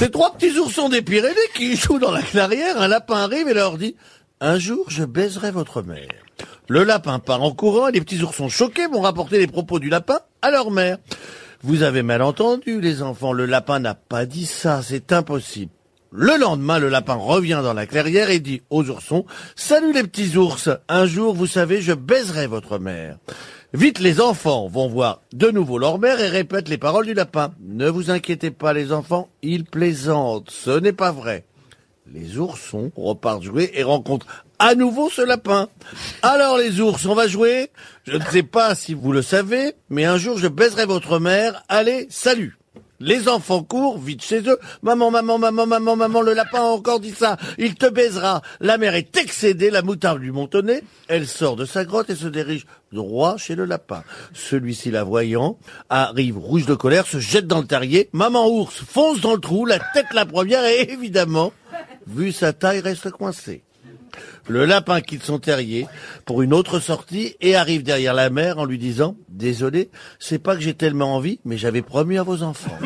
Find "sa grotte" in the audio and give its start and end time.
51.64-52.10